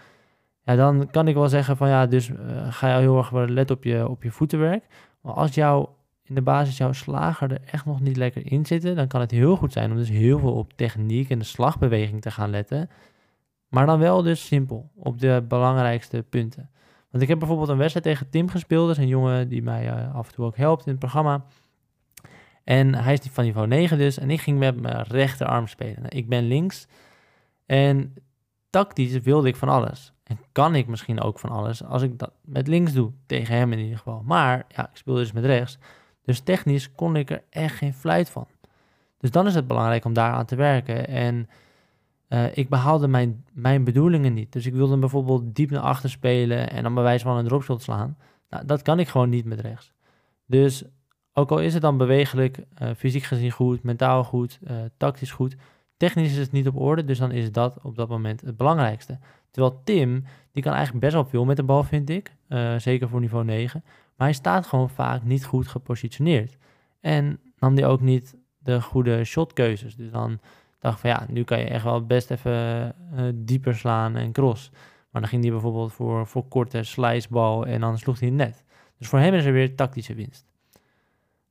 ja, 0.62 0.76
dan 0.76 1.10
kan 1.10 1.28
ik 1.28 1.34
wel 1.34 1.48
zeggen 1.48 1.76
van 1.76 1.88
ja, 1.88 2.06
dus 2.06 2.28
uh, 2.28 2.36
ga 2.72 2.94
je 2.94 3.00
heel 3.00 3.16
erg 3.16 3.30
let 3.32 3.70
op 3.70 3.84
je, 3.84 4.08
op 4.08 4.22
je 4.22 4.30
voetenwerk. 4.30 4.84
Maar 5.20 5.32
als 5.32 5.54
jou 5.54 5.88
in 6.22 6.34
de 6.34 6.42
basis 6.42 6.76
jouw 6.76 6.92
slager 6.92 7.52
er 7.52 7.60
echt 7.70 7.84
nog 7.84 8.00
niet 8.00 8.16
lekker 8.16 8.52
in 8.52 8.66
zitten, 8.66 8.96
dan 8.96 9.06
kan 9.06 9.20
het 9.20 9.30
heel 9.30 9.56
goed 9.56 9.72
zijn 9.72 9.90
om 9.90 9.96
dus 9.96 10.08
heel 10.08 10.38
veel 10.38 10.54
op 10.54 10.72
techniek 10.72 11.30
en 11.30 11.38
de 11.38 11.44
slagbeweging 11.44 12.20
te 12.20 12.30
gaan 12.30 12.50
letten. 12.50 12.90
Maar 13.68 13.86
dan 13.86 13.98
wel 13.98 14.22
dus 14.22 14.46
simpel, 14.46 14.90
op 14.94 15.20
de 15.20 15.44
belangrijkste 15.48 16.24
punten. 16.28 16.70
Want 17.10 17.22
ik 17.22 17.28
heb 17.28 17.38
bijvoorbeeld 17.38 17.68
een 17.68 17.76
wedstrijd 17.76 18.06
tegen 18.06 18.30
Tim 18.30 18.48
gespeeld. 18.48 18.86
Dat 18.86 18.96
is 18.96 19.02
een 19.02 19.08
jongen 19.08 19.48
die 19.48 19.62
mij 19.62 19.86
uh, 19.86 20.14
af 20.14 20.28
en 20.28 20.34
toe 20.34 20.44
ook 20.44 20.56
helpt 20.56 20.84
in 20.84 20.90
het 20.90 21.00
programma. 21.00 21.44
En 22.64 22.94
hij 22.94 23.12
is 23.12 23.20
van 23.30 23.44
niveau 23.44 23.66
9 23.66 23.98
dus. 23.98 24.18
En 24.18 24.30
ik 24.30 24.40
ging 24.40 24.58
met 24.58 24.80
mijn 24.80 25.02
rechterarm 25.02 25.66
spelen. 25.66 26.02
Nou, 26.02 26.16
ik 26.16 26.28
ben 26.28 26.44
links. 26.44 26.86
En 27.66 28.14
tactisch 28.70 29.18
wilde 29.18 29.48
ik 29.48 29.56
van 29.56 29.68
alles. 29.68 30.12
En 30.24 30.38
kan 30.52 30.74
ik 30.74 30.86
misschien 30.86 31.20
ook 31.20 31.38
van 31.38 31.50
alles 31.50 31.84
als 31.84 32.02
ik 32.02 32.18
dat 32.18 32.32
met 32.42 32.66
links 32.66 32.92
doe. 32.92 33.12
Tegen 33.26 33.56
hem 33.56 33.72
in 33.72 33.78
ieder 33.78 33.96
geval. 33.96 34.22
Maar 34.24 34.64
ja, 34.68 34.88
ik 34.90 34.96
speelde 34.96 35.20
dus 35.20 35.32
met 35.32 35.44
rechts. 35.44 35.78
Dus 36.22 36.40
technisch 36.40 36.92
kon 36.94 37.16
ik 37.16 37.30
er 37.30 37.42
echt 37.50 37.76
geen 37.76 37.94
fluit 37.94 38.30
van. 38.30 38.46
Dus 39.18 39.30
dan 39.30 39.46
is 39.46 39.54
het 39.54 39.66
belangrijk 39.66 40.04
om 40.04 40.12
daar 40.12 40.32
aan 40.32 40.46
te 40.46 40.56
werken. 40.56 41.08
En 41.08 41.48
uh, 42.28 42.56
ik 42.56 42.68
behaalde 42.68 43.08
mijn, 43.08 43.44
mijn 43.52 43.84
bedoelingen 43.84 44.34
niet. 44.34 44.52
Dus 44.52 44.66
ik 44.66 44.74
wilde 44.74 44.96
bijvoorbeeld 44.96 45.54
diep 45.54 45.70
naar 45.70 45.80
achter 45.80 46.10
spelen 46.10 46.70
en 46.70 46.82
dan 46.82 46.94
bij 46.94 47.02
wijze 47.02 47.24
van 47.24 47.36
een 47.36 47.44
dropshot 47.44 47.82
slaan. 47.82 48.16
Nou, 48.50 48.66
dat 48.66 48.82
kan 48.82 48.98
ik 48.98 49.08
gewoon 49.08 49.28
niet 49.28 49.44
met 49.44 49.60
rechts. 49.60 49.92
Dus 50.46 50.84
ook 51.32 51.50
al 51.50 51.58
is 51.58 51.72
het 51.72 51.82
dan 51.82 51.96
bewegelijk, 51.96 52.58
uh, 52.82 52.90
fysiek 52.96 53.22
gezien 53.22 53.50
goed, 53.50 53.82
mentaal 53.82 54.24
goed, 54.24 54.58
uh, 54.62 54.76
tactisch 54.96 55.30
goed, 55.30 55.56
technisch 55.96 56.32
is 56.32 56.38
het 56.38 56.52
niet 56.52 56.68
op 56.68 56.76
orde, 56.76 57.04
dus 57.04 57.18
dan 57.18 57.30
is 57.30 57.52
dat 57.52 57.78
op 57.82 57.96
dat 57.96 58.08
moment 58.08 58.40
het 58.40 58.56
belangrijkste. 58.56 59.18
Terwijl 59.50 59.80
Tim, 59.84 60.24
die 60.52 60.62
kan 60.62 60.72
eigenlijk 60.72 61.04
best 61.04 61.14
wel 61.14 61.24
veel 61.24 61.44
met 61.44 61.56
de 61.56 61.62
bal, 61.62 61.82
vind 61.84 62.10
ik, 62.10 62.32
zeker 62.76 63.08
voor 63.08 63.20
niveau 63.20 63.44
9, 63.44 63.82
maar 64.16 64.26
hij 64.26 64.36
staat 64.36 64.66
gewoon 64.66 64.90
vaak 64.90 65.24
niet 65.24 65.44
goed 65.44 65.68
gepositioneerd. 65.68 66.56
En 67.00 67.40
nam 67.58 67.74
hij 67.74 67.86
ook 67.86 68.00
niet 68.00 68.36
de 68.58 68.82
goede 68.82 69.24
shotkeuzes. 69.24 69.96
Dus 69.96 70.10
dan 70.10 70.40
dacht 70.78 71.00
van 71.00 71.10
ja, 71.10 71.26
nu 71.28 71.44
kan 71.44 71.58
je 71.58 71.64
echt 71.64 71.84
wel 71.84 72.06
best 72.06 72.30
even 72.30 72.94
uh, 73.14 73.22
dieper 73.34 73.74
slaan 73.74 74.16
en 74.16 74.32
cross. 74.32 74.70
Maar 75.10 75.20
dan 75.20 75.30
ging 75.30 75.42
hij 75.42 75.52
bijvoorbeeld 75.52 75.92
voor, 75.92 76.26
voor 76.26 76.48
korte 76.48 76.82
slicebal 76.82 77.66
en 77.66 77.80
dan 77.80 77.98
sloeg 77.98 78.20
hij 78.20 78.30
net. 78.30 78.64
Dus 78.98 79.08
voor 79.08 79.18
hem 79.18 79.34
is 79.34 79.44
er 79.44 79.52
weer 79.52 79.74
tactische 79.74 80.14
winst. 80.14 80.46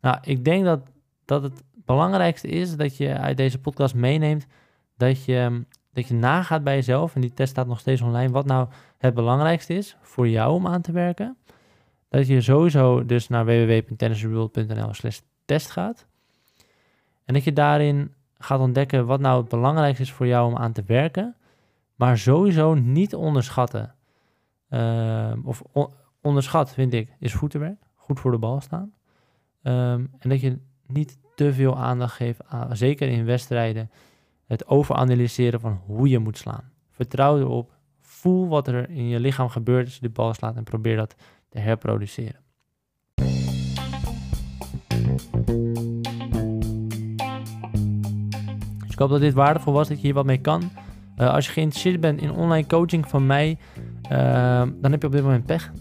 Nou, 0.02 0.18
ik 0.22 0.46
denk 0.46 0.66
dat, 0.66 0.82
dat 1.26 1.44
het 1.44 1.64
belangrijkste 1.74 2.48
is 2.48 2.76
dat 2.76 2.98
je 2.98 3.18
uit 3.18 3.38
deze 3.38 3.60
podcast 3.60 3.96
meeneemt 3.96 4.48
dat 4.98 5.26
je, 5.26 5.66
dat 5.94 6.08
je 6.08 6.14
nagaat 6.14 6.64
bij 6.64 6.76
jezelf, 6.76 7.16
en 7.16 7.22
die 7.22 7.34
test 7.34 7.50
staat 7.50 7.68
nog 7.68 7.80
steeds 7.80 8.02
online, 8.02 8.32
wat 8.32 8.46
nou 8.46 8.68
het 8.98 9.14
belangrijkste 9.14 9.74
is 9.74 9.98
voor 10.02 10.28
jou 10.28 10.54
om 10.54 10.68
aan 10.68 10.82
te 10.82 10.92
werken. 10.92 11.38
Dat 12.10 12.28
je 12.28 12.42
sowieso 12.42 13.06
dus 13.06 13.28
naar 13.28 13.46
www.tennisworld.nl 13.46 14.94
slash 14.94 15.20
test 15.46 15.72
gaat. 15.72 16.08
En 17.26 17.34
dat 17.34 17.44
je 17.44 17.54
daarin 17.54 18.14
gaat 18.40 18.60
ontdekken 18.60 19.06
wat 19.06 19.20
nou 19.20 19.40
het 19.40 19.50
belangrijkste 19.50 20.04
is 20.04 20.12
voor 20.12 20.28
jou 20.28 20.48
om 20.48 20.58
aan 20.58 20.72
te 20.74 20.84
werken. 20.86 21.36
Maar 21.96 22.18
sowieso 22.18 22.74
niet 22.74 23.16
onderschatten. 23.16 23.96
Ehm, 24.70 25.40
of 25.44 25.64
onderschat, 26.22 26.74
vind 26.74 26.94
ik, 26.94 27.16
is 27.20 27.34
voetenwerk. 27.34 27.80
Goed 27.96 28.20
voor 28.20 28.32
de 28.32 28.38
bal 28.38 28.62
staan. 28.62 28.94
Ehm, 29.64 30.06
en 30.20 30.30
dat 30.30 30.42
je 30.42 30.60
niet 30.88 31.18
te 31.36 31.54
veel 31.54 31.78
aandacht 31.78 32.16
geeft, 32.16 32.46
aan, 32.46 32.78
zeker 32.78 33.08
in 33.08 33.26
wedstrijden, 33.26 33.92
het 34.46 34.68
overanalyseren 34.68 35.60
van 35.60 35.82
hoe 35.86 36.10
je 36.10 36.20
moet 36.20 36.38
slaan. 36.38 36.72
Vertrouw 36.90 37.40
erop. 37.40 37.76
Voel 38.02 38.48
wat 38.48 38.68
er 38.68 38.90
in 38.90 39.08
je 39.08 39.20
lichaam 39.20 39.50
gebeurt 39.50 39.86
als 39.86 39.96
je 39.96 40.02
de 40.02 40.10
bal 40.10 40.34
slaat 40.34 40.56
en 40.56 40.64
probeer 40.64 40.96
dat 40.96 41.16
te 41.50 41.60
herproduceren. 41.60 42.47
Ik 48.98 49.04
hoop 49.04 49.12
dat 49.12 49.22
dit 49.22 49.34
waardevol 49.34 49.74
was, 49.74 49.88
dat 49.88 49.98
je 49.98 50.04
hier 50.04 50.14
wat 50.14 50.26
mee 50.26 50.38
kan. 50.38 50.72
Uh, 51.18 51.34
als 51.34 51.46
je 51.46 51.52
geïnteresseerd 51.52 52.00
bent 52.00 52.22
in 52.22 52.32
online 52.32 52.68
coaching 52.68 53.08
van 53.08 53.26
mij, 53.26 53.58
uh, 54.12 54.64
dan 54.82 54.92
heb 54.92 55.02
je 55.02 55.08
op 55.08 55.14
dit 55.14 55.24
moment 55.24 55.46
pech. 55.46 55.72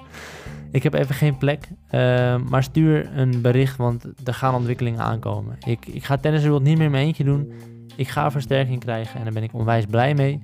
ik 0.70 0.82
heb 0.82 0.94
even 0.94 1.14
geen 1.14 1.36
plek, 1.36 1.68
uh, 1.90 2.36
maar 2.36 2.62
stuur 2.62 3.18
een 3.18 3.40
bericht, 3.40 3.76
want 3.76 4.04
er 4.24 4.34
gaan 4.34 4.54
ontwikkelingen 4.54 5.00
aankomen. 5.00 5.56
Ik, 5.66 5.86
ik 5.86 6.04
ga 6.04 6.16
Tennis 6.16 6.46
World 6.46 6.62
niet 6.62 6.76
meer 6.76 6.86
in 6.86 6.90
mijn 6.90 7.06
eentje 7.06 7.24
doen. 7.24 7.52
Ik 7.96 8.08
ga 8.08 8.30
versterking 8.30 8.80
krijgen 8.80 9.18
en 9.18 9.24
daar 9.24 9.32
ben 9.32 9.42
ik 9.42 9.54
onwijs 9.54 9.86
blij 9.86 10.14
mee. 10.14 10.42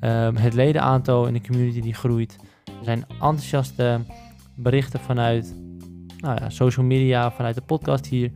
Ehm, 0.00 0.36
het 0.36 0.54
ledenaantal 0.54 1.26
in 1.26 1.32
de 1.32 1.40
community 1.40 1.80
die 1.80 1.94
groeit. 1.94 2.36
Er 2.64 2.84
zijn 2.84 3.04
enthousiaste 3.08 4.00
berichten 4.54 5.00
vanuit 5.00 5.54
nou 6.18 6.40
ja, 6.40 6.50
social 6.50 6.86
media, 6.86 7.30
vanuit 7.30 7.54
de 7.54 7.62
podcast 7.62 8.06
hier. 8.06 8.30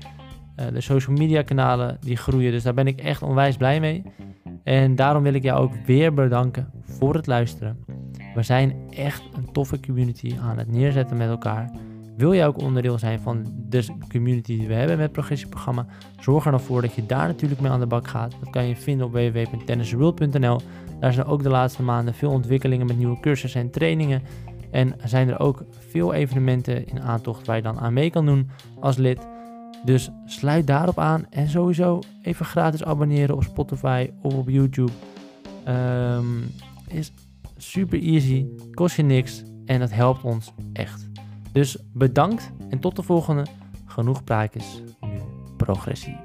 Uh, 0.60 0.66
de 0.72 0.80
social 0.80 1.16
media 1.16 1.42
kanalen 1.42 1.96
die 2.00 2.16
groeien. 2.16 2.52
Dus 2.52 2.62
daar 2.62 2.74
ben 2.74 2.86
ik 2.86 3.00
echt 3.00 3.22
onwijs 3.22 3.56
blij 3.56 3.80
mee. 3.80 4.02
En 4.62 4.94
daarom 4.94 5.22
wil 5.22 5.34
ik 5.34 5.42
jou 5.42 5.60
ook 5.60 5.72
weer 5.86 6.14
bedanken 6.14 6.70
voor 6.82 7.14
het 7.14 7.26
luisteren. 7.26 7.84
We 8.34 8.42
zijn 8.42 8.74
echt 8.90 9.22
een 9.36 9.52
toffe 9.52 9.80
community 9.80 10.34
aan 10.42 10.58
het 10.58 10.70
neerzetten 10.70 11.16
met 11.16 11.28
elkaar. 11.28 11.70
Wil 12.16 12.34
jij 12.34 12.46
ook 12.46 12.60
onderdeel 12.60 12.98
zijn 12.98 13.20
van 13.20 13.46
de 13.68 13.84
community 14.08 14.58
die 14.58 14.68
we 14.68 14.74
hebben 14.74 14.98
met 14.98 15.12
progressieprogramma? 15.12 15.86
Zorg 16.20 16.44
er 16.44 16.50
dan 16.50 16.60
voor 16.60 16.80
dat 16.80 16.94
je 16.94 17.06
daar 17.06 17.26
natuurlijk 17.26 17.60
mee 17.60 17.70
aan 17.70 17.80
de 17.80 17.86
bak 17.86 18.08
gaat. 18.08 18.36
Dat 18.40 18.50
kan 18.50 18.66
je 18.66 18.76
vinden 18.76 19.06
op 19.06 19.12
www.tennisworld.nl. 19.12 20.60
Daar 21.00 21.12
zijn 21.12 21.26
ook 21.26 21.42
de 21.42 21.48
laatste 21.48 21.82
maanden 21.82 22.14
veel 22.14 22.30
ontwikkelingen 22.30 22.86
met 22.86 22.98
nieuwe 22.98 23.20
cursussen 23.20 23.60
en 23.60 23.70
trainingen. 23.70 24.22
En 24.70 24.94
zijn 25.04 25.28
er 25.28 25.40
ook 25.40 25.64
veel 25.70 26.12
evenementen 26.12 26.86
in 26.86 27.00
aantocht 27.00 27.46
waar 27.46 27.56
je 27.56 27.62
dan 27.62 27.80
aan 27.80 27.92
mee 27.92 28.10
kan 28.10 28.26
doen 28.26 28.50
als 28.80 28.96
lid. 28.96 29.26
Dus 29.84 30.10
sluit 30.24 30.66
daarop 30.66 30.98
aan 30.98 31.26
en 31.30 31.48
sowieso 31.48 32.00
even 32.22 32.46
gratis 32.46 32.84
abonneren 32.84 33.34
op 33.34 33.42
Spotify 33.42 34.10
of 34.22 34.34
op 34.34 34.48
YouTube. 34.48 34.92
Um, 35.68 36.50
is 36.88 37.12
super 37.56 38.02
easy, 38.02 38.46
kost 38.70 38.96
je 38.96 39.02
niks 39.02 39.42
en 39.66 39.80
dat 39.80 39.90
helpt 39.90 40.22
ons 40.22 40.52
echt. 40.72 41.08
Dus 41.52 41.78
bedankt 41.92 42.50
en 42.68 42.78
tot 42.78 42.96
de 42.96 43.02
volgende. 43.02 43.46
Genoeg 43.86 44.24
praatjes, 44.24 44.82
nu 45.00 45.20
progressie. 45.56 46.23